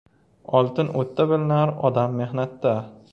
[0.59, 2.75] Oltin o'tda bilinar, odam— mehnatda.